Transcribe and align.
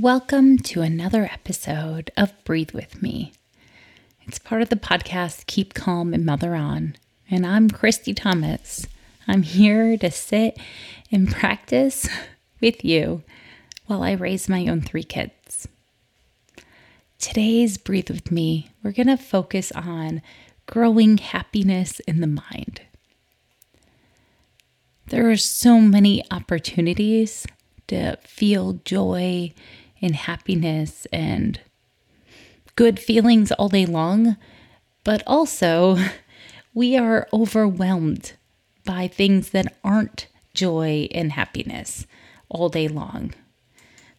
Welcome 0.00 0.56
to 0.60 0.80
another 0.80 1.24
episode 1.24 2.12
of 2.16 2.32
Breathe 2.44 2.70
With 2.70 3.02
Me. 3.02 3.34
It's 4.22 4.38
part 4.38 4.62
of 4.62 4.70
the 4.70 4.76
podcast 4.76 5.44
Keep 5.44 5.74
Calm 5.74 6.14
and 6.14 6.24
Mother 6.24 6.54
On, 6.54 6.96
and 7.30 7.44
I'm 7.44 7.68
Christy 7.68 8.14
Thomas. 8.14 8.86
I'm 9.28 9.42
here 9.42 9.98
to 9.98 10.10
sit 10.10 10.58
and 11.10 11.30
practice 11.30 12.08
with 12.62 12.82
you 12.82 13.22
while 13.84 14.02
I 14.02 14.12
raise 14.12 14.48
my 14.48 14.66
own 14.66 14.80
three 14.80 15.04
kids. 15.04 15.68
Today's 17.18 17.76
Breathe 17.76 18.08
With 18.08 18.32
Me, 18.32 18.70
we're 18.82 18.92
going 18.92 19.08
to 19.08 19.18
focus 19.18 19.72
on 19.72 20.22
growing 20.64 21.18
happiness 21.18 22.00
in 22.00 22.22
the 22.22 22.26
mind. 22.26 22.80
There 25.08 25.30
are 25.30 25.36
so 25.36 25.80
many 25.80 26.24
opportunities 26.30 27.46
to 27.88 28.16
feel 28.22 28.80
joy 28.86 29.52
and 30.02 30.16
happiness 30.16 31.06
and 31.12 31.60
good 32.76 32.98
feelings 32.98 33.52
all 33.52 33.68
day 33.68 33.86
long, 33.86 34.36
but 35.04 35.22
also 35.26 35.96
we 36.74 36.96
are 36.96 37.28
overwhelmed 37.32 38.32
by 38.84 39.06
things 39.06 39.50
that 39.50 39.76
aren't 39.84 40.26
joy 40.54 41.08
and 41.12 41.32
happiness 41.32 42.06
all 42.48 42.68
day 42.68 42.88
long. 42.88 43.32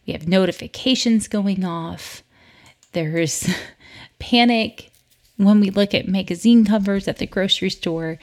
We 0.06 0.12
have 0.12 0.28
notifications 0.28 1.28
going 1.28 1.64
off. 1.64 2.22
There's 2.92 3.48
panic 4.18 4.90
when 5.36 5.60
we 5.60 5.70
look 5.70 5.94
at 5.94 6.08
magazine 6.08 6.64
covers 6.64 7.08
at 7.08 7.18
the 7.18 7.26
grocery 7.26 7.70
store. 7.70 8.18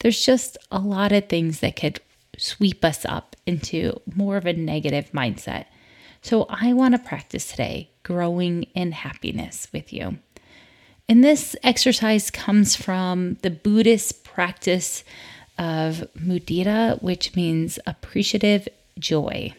There's 0.00 0.24
just 0.24 0.56
a 0.70 0.78
lot 0.78 1.12
of 1.12 1.28
things 1.28 1.60
that 1.60 1.76
could 1.76 2.00
sweep 2.36 2.84
us 2.84 3.04
up 3.04 3.36
into 3.46 4.00
more 4.14 4.36
of 4.36 4.46
a 4.46 4.52
negative 4.52 5.10
mindset. 5.12 5.66
So 6.24 6.46
I 6.48 6.72
want 6.72 6.94
to 6.94 6.98
practice 6.98 7.48
today 7.48 7.90
growing 8.02 8.62
in 8.74 8.92
happiness 8.92 9.68
with 9.74 9.92
you. 9.92 10.16
And 11.06 11.22
this 11.22 11.54
exercise 11.62 12.30
comes 12.30 12.74
from 12.74 13.34
the 13.42 13.50
Buddhist 13.50 14.24
practice 14.24 15.04
of 15.58 16.02
mudita, 16.18 17.02
which 17.02 17.36
means 17.36 17.78
appreciative 17.86 18.66
joy. 18.98 19.52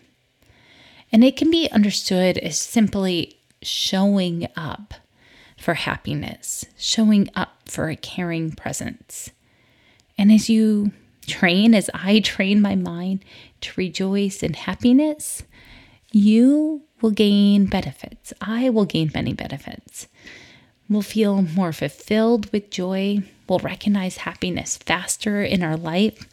And 1.11 1.23
it 1.23 1.37
can 1.37 1.51
be 1.51 1.69
understood 1.69 2.39
as 2.39 2.57
simply 2.57 3.37
showing 3.61 4.47
up 4.55 4.95
for 5.59 5.75
happiness, 5.75 6.65
showing 6.79 7.29
up 7.35 7.69
for 7.69 7.89
a 7.89 7.95
caring 7.95 8.51
presence. 8.53 9.29
And 10.17 10.31
as 10.31 10.49
you 10.49 10.93
train, 11.27 11.75
as 11.75 11.91
I 11.93 12.21
train 12.21 12.59
my 12.59 12.73
mind 12.73 13.23
to 13.61 13.71
rejoice 13.77 14.41
in 14.41 14.55
happiness, 14.55 15.43
you 16.15 16.81
will 17.01 17.11
gain 17.11 17.65
benefits. 17.65 18.31
I 18.39 18.69
will 18.69 18.85
gain 18.85 19.11
many 19.13 19.33
benefits. 19.33 20.07
We'll 20.87 21.01
feel 21.01 21.41
more 21.41 21.73
fulfilled 21.73 22.49
with 22.53 22.69
joy. 22.69 23.19
We'll 23.49 23.59
recognize 23.59 24.17
happiness 24.17 24.77
faster 24.77 25.43
in 25.43 25.61
our 25.61 25.75
life, 25.75 26.25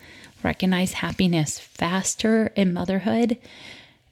recognize 0.45 0.93
happiness 0.93 1.59
faster 1.59 2.53
in 2.55 2.73
motherhood, 2.73 3.39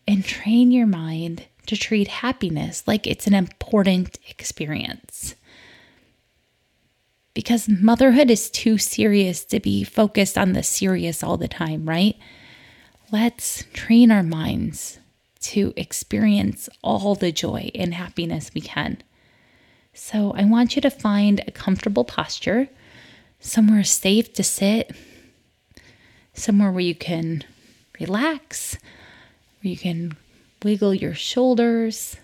and 0.08 0.24
train 0.24 0.72
your 0.72 0.88
mind 0.88 1.44
to 1.66 1.76
treat 1.76 2.08
happiness 2.08 2.82
like 2.88 3.06
it's 3.06 3.28
an 3.28 3.34
important 3.34 4.18
experience. 4.28 5.36
Because 7.32 7.68
motherhood 7.68 8.28
is 8.28 8.50
too 8.50 8.76
serious 8.76 9.44
to 9.44 9.60
be 9.60 9.84
focused 9.84 10.36
on 10.36 10.52
the 10.52 10.64
serious 10.64 11.22
all 11.22 11.36
the 11.36 11.46
time, 11.46 11.88
right? 11.88 12.16
Let's 13.12 13.62
train 13.72 14.10
our 14.10 14.24
minds 14.24 14.98
to 15.40 15.72
experience 15.76 16.68
all 16.82 17.14
the 17.14 17.32
joy 17.32 17.70
and 17.74 17.94
happiness 17.94 18.50
we 18.54 18.60
can. 18.60 19.02
So, 19.92 20.32
I 20.36 20.44
want 20.44 20.76
you 20.76 20.82
to 20.82 20.90
find 20.90 21.40
a 21.40 21.50
comfortable 21.50 22.04
posture, 22.04 22.68
somewhere 23.40 23.84
safe 23.84 24.32
to 24.34 24.42
sit, 24.42 24.92
somewhere 26.34 26.70
where 26.70 26.80
you 26.80 26.94
can 26.94 27.44
relax, 27.98 28.78
where 29.60 29.70
you 29.70 29.76
can 29.76 30.16
wiggle 30.62 30.94
your 30.94 31.14
shoulders, 31.14 32.16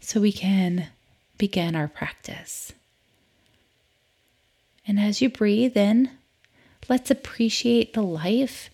so 0.00 0.20
we 0.20 0.32
can 0.32 0.88
begin 1.38 1.74
our 1.74 1.88
practice. 1.88 2.72
And 4.86 5.00
as 5.00 5.22
you 5.22 5.30
breathe 5.30 5.76
in, 5.76 6.10
let's 6.88 7.10
appreciate 7.10 7.94
the 7.94 8.02
life 8.02 8.68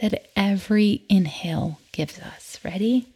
that 0.00 0.30
every 0.36 1.02
inhale 1.08 1.78
gives 1.92 2.18
us. 2.18 2.58
Ready? 2.64 3.08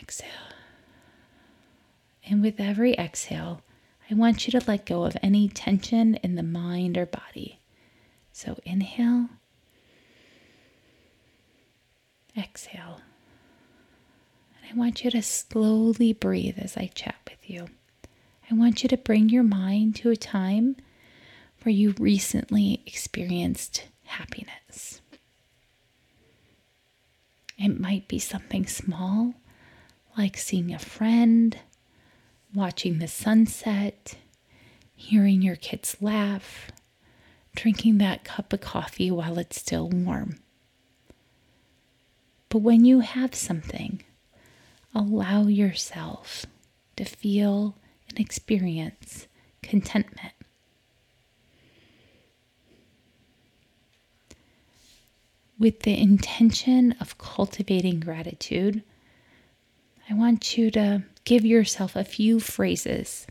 Exhale. 0.00 0.28
And 2.26 2.42
with 2.42 2.60
every 2.60 2.94
exhale, 2.94 3.62
I 4.10 4.14
want 4.14 4.46
you 4.46 4.58
to 4.58 4.66
let 4.66 4.86
go 4.86 5.04
of 5.04 5.16
any 5.22 5.48
tension 5.48 6.16
in 6.16 6.34
the 6.34 6.42
mind 6.42 6.96
or 6.96 7.06
body. 7.06 7.58
So 8.32 8.58
inhale, 8.64 9.28
exhale. 12.36 13.00
And 14.56 14.72
I 14.72 14.78
want 14.78 15.04
you 15.04 15.10
to 15.10 15.22
slowly 15.22 16.12
breathe 16.12 16.58
as 16.58 16.76
I 16.76 16.86
chat 16.94 17.16
with 17.28 17.50
you. 17.50 17.68
I 18.50 18.54
want 18.54 18.82
you 18.82 18.88
to 18.88 18.96
bring 18.96 19.28
your 19.28 19.42
mind 19.42 19.96
to 19.96 20.10
a 20.10 20.16
time 20.16 20.76
where 21.62 21.74
you 21.74 21.94
recently 21.98 22.82
experienced 22.86 23.86
happiness. 24.04 25.00
It 27.58 27.78
might 27.78 28.08
be 28.08 28.18
something 28.18 28.66
small, 28.66 29.34
like 30.16 30.36
seeing 30.38 30.72
a 30.72 30.78
friend, 30.78 31.58
watching 32.54 32.98
the 32.98 33.08
sunset, 33.08 34.16
hearing 34.94 35.42
your 35.42 35.56
kids 35.56 35.96
laugh, 36.00 36.70
drinking 37.54 37.98
that 37.98 38.24
cup 38.24 38.52
of 38.52 38.60
coffee 38.60 39.10
while 39.10 39.38
it's 39.38 39.60
still 39.60 39.88
warm. 39.88 40.38
But 42.48 42.58
when 42.62 42.84
you 42.84 43.00
have 43.00 43.34
something, 43.34 44.02
allow 44.94 45.42
yourself 45.46 46.46
to 46.96 47.04
feel 47.04 47.76
and 48.08 48.18
experience 48.18 49.28
contentment. 49.62 50.32
With 55.60 55.80
the 55.80 55.96
intention 55.96 56.92
of 57.00 57.18
cultivating 57.18 58.00
gratitude, 58.00 58.82
I 60.08 60.14
want 60.14 60.56
you 60.56 60.70
to 60.72 61.04
give 61.24 61.44
yourself 61.44 61.94
a 61.94 62.02
few 62.02 62.40
phrases 62.40 63.26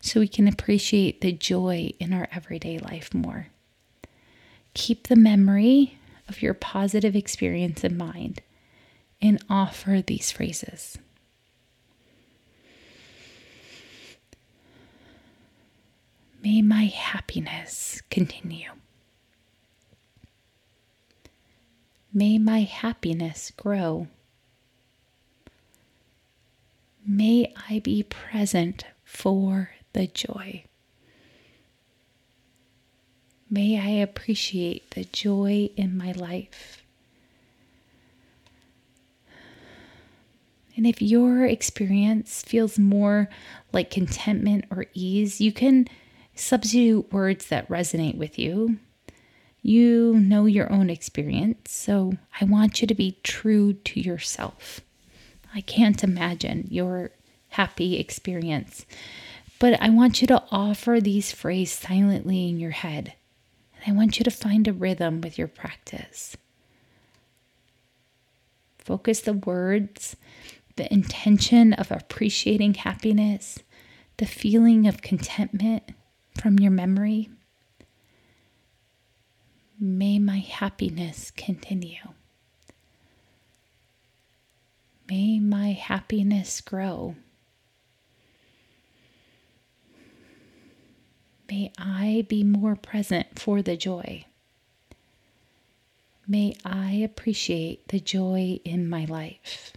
so 0.00 0.20
we 0.20 0.28
can 0.28 0.46
appreciate 0.46 1.20
the 1.20 1.32
joy 1.32 1.92
in 1.98 2.12
our 2.12 2.28
everyday 2.30 2.78
life 2.78 3.12
more. 3.12 3.48
Keep 4.72 5.08
the 5.08 5.16
memory 5.16 5.98
of 6.28 6.40
your 6.40 6.54
positive 6.54 7.16
experience 7.16 7.82
in 7.82 7.96
mind 7.96 8.40
and 9.20 9.42
offer 9.50 10.00
these 10.00 10.30
phrases. 10.30 10.96
May 16.40 16.62
my 16.62 16.84
happiness 16.84 18.00
continue. 18.10 18.70
May 22.16 22.38
my 22.38 22.60
happiness 22.60 23.50
grow. 23.56 24.06
May 27.04 27.52
I 27.68 27.80
be 27.80 28.04
present 28.04 28.84
for 29.02 29.70
the 29.94 30.06
joy. 30.06 30.62
May 33.50 33.80
I 33.80 34.00
appreciate 34.00 34.92
the 34.92 35.02
joy 35.06 35.70
in 35.76 35.96
my 35.96 36.12
life. 36.12 36.84
And 40.76 40.86
if 40.86 41.02
your 41.02 41.44
experience 41.44 42.42
feels 42.42 42.78
more 42.78 43.28
like 43.72 43.90
contentment 43.90 44.66
or 44.70 44.86
ease, 44.94 45.40
you 45.40 45.50
can 45.50 45.88
substitute 46.36 47.12
words 47.12 47.48
that 47.48 47.68
resonate 47.68 48.16
with 48.16 48.38
you 48.38 48.78
You 49.66 50.12
know 50.20 50.44
your 50.44 50.70
own 50.70 50.90
experience, 50.90 51.70
so 51.70 52.12
I 52.38 52.44
want 52.44 52.82
you 52.82 52.86
to 52.86 52.94
be 52.94 53.16
true 53.22 53.72
to 53.72 53.98
yourself. 53.98 54.82
I 55.54 55.62
can't 55.62 56.04
imagine 56.04 56.68
your 56.68 57.12
happy 57.48 57.98
experience, 57.98 58.84
but 59.58 59.80
I 59.80 59.88
want 59.88 60.20
you 60.20 60.26
to 60.26 60.42
offer 60.50 61.00
these 61.00 61.32
phrases 61.32 61.78
silently 61.78 62.46
in 62.46 62.60
your 62.60 62.72
head. 62.72 63.14
And 63.76 63.94
I 63.94 63.96
want 63.96 64.18
you 64.18 64.24
to 64.24 64.30
find 64.30 64.68
a 64.68 64.72
rhythm 64.74 65.22
with 65.22 65.38
your 65.38 65.48
practice. 65.48 66.36
Focus 68.76 69.22
the 69.22 69.32
words, 69.32 70.14
the 70.76 70.92
intention 70.92 71.72
of 71.72 71.90
appreciating 71.90 72.74
happiness, 72.74 73.60
the 74.18 74.26
feeling 74.26 74.86
of 74.86 75.00
contentment 75.00 75.84
from 76.38 76.58
your 76.58 76.70
memory. 76.70 77.30
May 79.78 80.18
my 80.18 80.38
happiness 80.38 81.32
continue. 81.32 82.14
May 85.08 85.40
my 85.40 85.72
happiness 85.72 86.60
grow. 86.60 87.16
May 91.50 91.72
I 91.76 92.24
be 92.28 92.42
more 92.44 92.76
present 92.76 93.38
for 93.38 93.62
the 93.62 93.76
joy. 93.76 94.24
May 96.26 96.54
I 96.64 96.92
appreciate 96.92 97.88
the 97.88 98.00
joy 98.00 98.60
in 98.64 98.88
my 98.88 99.04
life. 99.04 99.72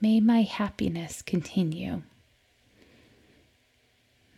May 0.00 0.20
my 0.20 0.42
happiness 0.42 1.22
continue. 1.22 2.02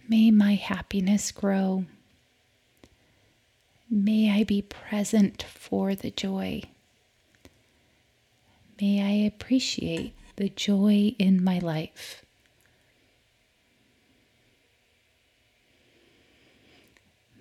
May 0.08 0.30
my 0.30 0.54
happiness 0.54 1.32
grow. 1.32 1.84
May 3.90 4.30
I 4.30 4.44
be 4.44 4.62
present 4.62 5.42
for 5.42 5.96
the 5.96 6.12
joy. 6.12 6.62
May 8.80 9.02
I 9.02 9.26
appreciate 9.26 10.14
the 10.36 10.48
joy 10.48 11.14
in 11.18 11.42
my 11.42 11.58
life. 11.58 12.24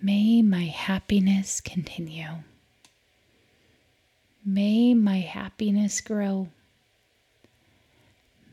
May 0.02 0.42
my 0.42 0.66
happiness 0.66 1.62
continue. 1.62 2.44
May 4.44 4.94
my 4.94 5.20
happiness 5.20 6.02
grow. 6.02 6.50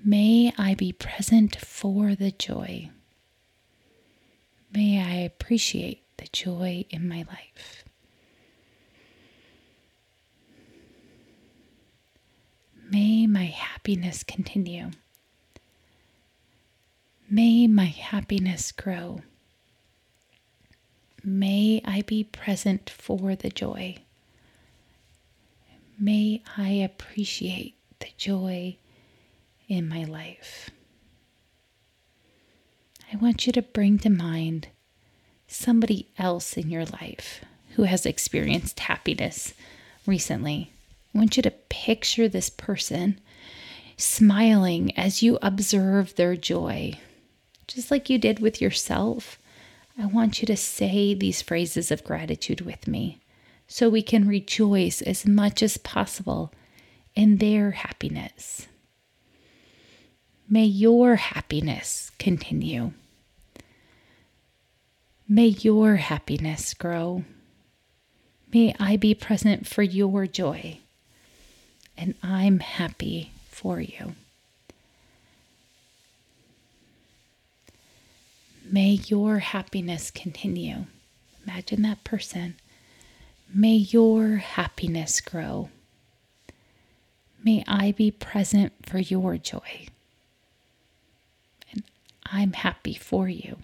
May 0.04 0.52
I 0.58 0.74
be 0.74 0.92
present 0.92 1.56
for 1.56 2.14
the 2.14 2.30
joy. 2.30 2.90
May 4.74 5.00
I 5.00 5.16
appreciate 5.16 6.02
the 6.16 6.26
joy 6.32 6.86
in 6.88 7.06
my 7.06 7.24
life. 7.28 7.84
May 12.90 13.26
my 13.26 13.44
happiness 13.44 14.22
continue. 14.22 14.90
May 17.28 17.66
my 17.66 17.86
happiness 17.86 18.72
grow. 18.72 19.20
May 21.24 21.80
I 21.84 22.02
be 22.02 22.24
present 22.24 22.90
for 22.90 23.36
the 23.36 23.50
joy. 23.50 23.96
May 25.98 26.42
I 26.56 26.70
appreciate 26.70 27.76
the 28.00 28.08
joy 28.16 28.76
in 29.68 29.88
my 29.88 30.04
life. 30.04 30.70
I 33.12 33.16
want 33.16 33.46
you 33.46 33.52
to 33.52 33.62
bring 33.62 33.98
to 33.98 34.08
mind 34.08 34.68
somebody 35.46 36.08
else 36.18 36.56
in 36.56 36.70
your 36.70 36.86
life 36.86 37.44
who 37.74 37.82
has 37.82 38.06
experienced 38.06 38.80
happiness 38.80 39.52
recently. 40.06 40.72
I 41.14 41.18
want 41.18 41.36
you 41.36 41.42
to 41.42 41.50
picture 41.50 42.26
this 42.26 42.48
person 42.48 43.20
smiling 43.98 44.96
as 44.96 45.22
you 45.22 45.38
observe 45.42 46.14
their 46.14 46.36
joy, 46.36 46.98
just 47.66 47.90
like 47.90 48.08
you 48.08 48.16
did 48.16 48.40
with 48.40 48.62
yourself. 48.62 49.38
I 49.98 50.06
want 50.06 50.40
you 50.40 50.46
to 50.46 50.56
say 50.56 51.12
these 51.12 51.42
phrases 51.42 51.90
of 51.90 52.04
gratitude 52.04 52.62
with 52.62 52.88
me 52.88 53.20
so 53.68 53.90
we 53.90 54.02
can 54.02 54.26
rejoice 54.26 55.02
as 55.02 55.26
much 55.26 55.62
as 55.62 55.76
possible 55.76 56.50
in 57.14 57.36
their 57.36 57.72
happiness. 57.72 58.68
May 60.48 60.64
your 60.64 61.16
happiness 61.16 62.10
continue. 62.18 62.92
May 65.34 65.46
your 65.46 65.96
happiness 65.96 66.74
grow. 66.74 67.24
May 68.52 68.74
I 68.78 68.98
be 68.98 69.14
present 69.14 69.66
for 69.66 69.82
your 69.82 70.26
joy, 70.26 70.80
and 71.96 72.14
I'm 72.22 72.58
happy 72.58 73.32
for 73.48 73.80
you. 73.80 74.14
May 78.70 79.00
your 79.06 79.38
happiness 79.38 80.10
continue. 80.10 80.84
Imagine 81.46 81.80
that 81.80 82.04
person. 82.04 82.56
May 83.54 83.76
your 83.76 84.36
happiness 84.36 85.22
grow. 85.22 85.70
May 87.42 87.64
I 87.66 87.92
be 87.92 88.10
present 88.10 88.74
for 88.82 88.98
your 88.98 89.38
joy. 89.38 89.86
And 91.72 91.84
I'm 92.26 92.52
happy 92.52 92.92
for 92.92 93.30
you. 93.30 93.56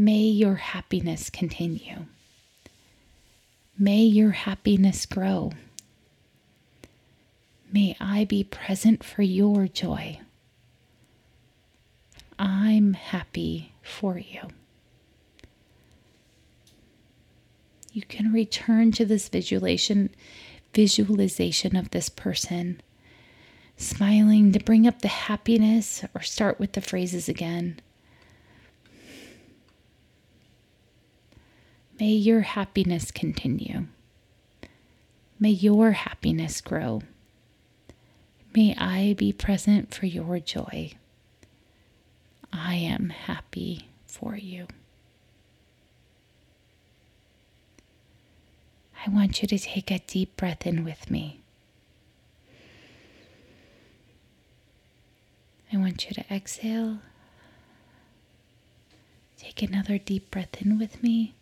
May 0.00 0.20
your 0.20 0.54
happiness 0.54 1.28
continue. 1.28 2.06
May 3.76 4.02
your 4.02 4.30
happiness 4.30 5.04
grow. 5.06 5.50
May 7.72 7.96
I 7.98 8.24
be 8.24 8.44
present 8.44 9.02
for 9.02 9.22
your 9.22 9.66
joy. 9.66 10.20
I'm 12.38 12.92
happy 12.92 13.72
for 13.82 14.16
you. 14.16 14.42
You 17.92 18.02
can 18.02 18.32
return 18.32 18.92
to 18.92 19.04
this 19.04 19.28
visualization 19.28 20.10
visualization 20.72 21.74
of 21.74 21.90
this 21.90 22.08
person 22.08 22.80
smiling 23.76 24.52
to 24.52 24.60
bring 24.60 24.86
up 24.86 25.02
the 25.02 25.08
happiness 25.08 26.04
or 26.14 26.22
start 26.22 26.60
with 26.60 26.74
the 26.74 26.80
phrases 26.80 27.28
again. 27.28 27.80
May 31.98 32.10
your 32.10 32.42
happiness 32.42 33.10
continue. 33.10 33.86
May 35.40 35.50
your 35.50 35.92
happiness 35.92 36.60
grow. 36.60 37.02
May 38.54 38.76
I 38.76 39.14
be 39.18 39.32
present 39.32 39.92
for 39.92 40.06
your 40.06 40.38
joy. 40.38 40.92
I 42.52 42.76
am 42.76 43.08
happy 43.10 43.88
for 44.06 44.36
you. 44.36 44.68
I 49.04 49.10
want 49.10 49.42
you 49.42 49.48
to 49.48 49.58
take 49.58 49.90
a 49.90 49.98
deep 49.98 50.36
breath 50.36 50.66
in 50.66 50.84
with 50.84 51.10
me. 51.10 51.40
I 55.72 55.78
want 55.78 56.06
you 56.08 56.14
to 56.14 56.32
exhale. 56.32 56.98
Take 59.36 59.62
another 59.62 59.98
deep 59.98 60.30
breath 60.30 60.62
in 60.62 60.78
with 60.78 61.02
me 61.02 61.34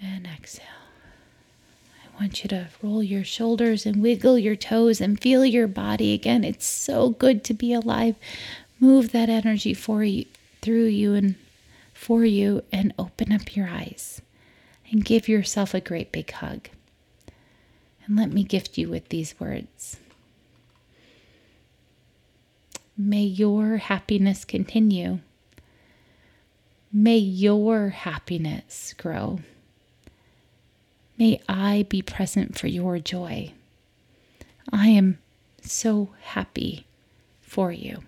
and 0.00 0.26
exhale. 0.26 0.66
I 2.04 2.20
want 2.20 2.42
you 2.42 2.48
to 2.48 2.68
roll 2.82 3.02
your 3.02 3.24
shoulders 3.24 3.84
and 3.84 4.02
wiggle 4.02 4.38
your 4.38 4.56
toes 4.56 5.00
and 5.00 5.20
feel 5.20 5.44
your 5.44 5.66
body 5.66 6.12
again. 6.14 6.44
It's 6.44 6.66
so 6.66 7.10
good 7.10 7.44
to 7.44 7.54
be 7.54 7.72
alive. 7.72 8.16
Move 8.80 9.12
that 9.12 9.28
energy 9.28 9.74
for 9.74 10.02
you, 10.02 10.24
through 10.62 10.86
you, 10.86 11.14
and 11.14 11.34
for 11.92 12.24
you, 12.24 12.62
and 12.72 12.94
open 12.98 13.32
up 13.32 13.56
your 13.56 13.68
eyes 13.68 14.20
and 14.90 15.04
give 15.04 15.28
yourself 15.28 15.74
a 15.74 15.80
great 15.80 16.12
big 16.12 16.30
hug. 16.30 16.68
And 18.06 18.16
let 18.16 18.32
me 18.32 18.44
gift 18.44 18.78
you 18.78 18.88
with 18.88 19.08
these 19.08 19.38
words. 19.40 19.98
May 22.96 23.24
your 23.24 23.76
happiness 23.76 24.44
continue. 24.44 25.18
May 26.92 27.18
your 27.18 27.90
happiness 27.90 28.94
grow. 28.96 29.40
May 31.18 31.40
I 31.48 31.86
be 31.88 32.02
present 32.02 32.58
for 32.58 32.66
your 32.66 32.98
joy. 32.98 33.52
I 34.72 34.88
am 34.88 35.18
so 35.62 36.10
happy 36.22 36.86
for 37.40 37.72
you. 37.72 38.02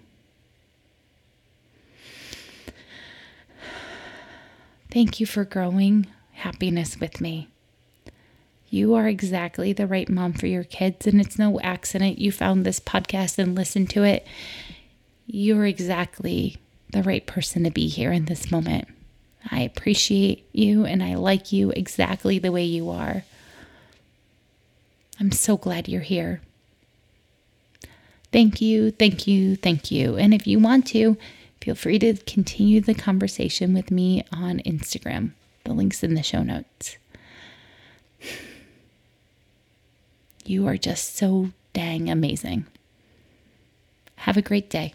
Thank 4.91 5.21
you 5.21 5.27
for 5.27 5.45
growing 5.45 6.07
happiness 6.33 6.99
with 6.99 7.21
me. 7.21 7.49
You 8.71 8.95
are 8.95 9.09
exactly 9.09 9.73
the 9.73 9.87
right 9.87 10.09
mom 10.09 10.35
for 10.35 10.47
your 10.47 10.65
kids, 10.65 11.07
and 11.07 11.21
it's 11.21 11.39
no 11.39 11.59
accident 11.61 12.19
you 12.19 12.31
found 12.31 12.65
this 12.67 12.81
podcast 12.81 13.39
and 13.39 13.55
listened 13.55 13.89
to 13.91 14.05
it. 14.05 14.27
You're 15.27 15.67
exactly 15.67 16.57
the 16.93 17.03
right 17.03 17.27
person 17.27 17.65
to 17.65 17.71
be 17.71 17.89
here 17.89 18.13
in 18.13 18.27
this 18.27 18.51
moment. 18.51 18.89
I 19.51 19.61
appreciate 19.61 20.49
you 20.53 20.85
and 20.85 21.03
I 21.03 21.15
like 21.15 21.53
you 21.53 21.71
exactly 21.71 22.39
the 22.39 22.53
way 22.53 22.65
you 22.65 22.91
are. 22.91 23.25
I'm 25.21 25.33
so 25.33 25.57
glad 25.57 25.89
you're 25.89 26.03
here. 26.03 26.41
Thank 28.31 28.61
you, 28.61 28.91
thank 28.91 29.27
you, 29.27 29.57
thank 29.57 29.91
you. 29.91 30.17
And 30.17 30.35
if 30.35 30.47
you 30.47 30.59
want 30.59 30.87
to, 30.89 31.17
feel 31.61 31.75
free 31.75 31.99
to 32.01 32.15
continue 32.15 32.81
the 32.81 32.95
conversation 32.95 33.73
with 33.73 33.91
me 33.91 34.25
on 34.33 34.59
Instagram. 34.61 35.33
The 35.65 35.73
link's 35.73 36.03
in 36.03 36.15
the 36.15 36.23
show 36.23 36.43
notes. 36.43 36.99
You 40.45 40.67
are 40.67 40.77
just 40.77 41.17
so 41.17 41.51
dang 41.73 42.11
amazing. 42.11 42.67
Have 44.17 44.37
a 44.37 44.43
great 44.43 44.71
day. 44.71 44.95